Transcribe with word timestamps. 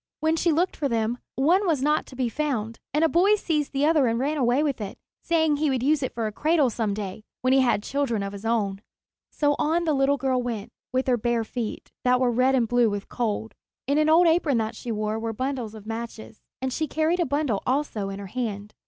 When 0.19 0.35
she 0.35 0.51
looked 0.51 0.75
for 0.75 0.89
them, 0.89 1.19
one 1.35 1.67
was 1.67 1.83
not 1.83 2.07
to 2.07 2.15
be 2.15 2.27
found, 2.27 2.79
and 2.91 3.03
a 3.03 3.07
boy 3.07 3.35
seized 3.35 3.71
the 3.71 3.85
other 3.85 4.07
and 4.07 4.17
ran 4.17 4.35
away 4.37 4.63
with 4.63 4.81
it, 4.81 4.97
saying 5.21 5.57
he 5.57 5.69
would 5.69 5.83
use 5.83 6.01
it 6.01 6.15
for 6.15 6.25
a 6.25 6.31
cradle 6.31 6.71
some 6.71 6.95
day, 6.95 7.23
when 7.41 7.53
he 7.53 7.59
had 7.61 7.83
children 7.83 8.23
of 8.23 8.33
his 8.33 8.43
own. 8.43 8.81
So 9.29 9.55
on 9.59 9.83
the 9.83 9.93
little 9.93 10.17
girl 10.17 10.41
went 10.41 10.71
with 10.91 11.05
her 11.05 11.17
bare 11.17 11.43
feet, 11.43 11.91
that 12.03 12.19
were 12.19 12.31
red 12.31 12.55
and 12.55 12.67
blue 12.67 12.89
with 12.89 13.09
cold. 13.09 13.53
In 13.85 13.99
an 13.99 14.09
old 14.09 14.25
apron 14.25 14.57
that 14.57 14.75
she 14.75 14.91
wore 14.91 15.19
were 15.19 15.33
bundles 15.33 15.75
of 15.75 15.85
matches, 15.85 16.41
and 16.63 16.73
she 16.73 16.87
carried 16.87 17.19
a 17.19 17.25
bundle 17.27 17.61
also 17.67 18.09
in 18.09 18.17
her 18.17 18.25
hand. 18.25 18.73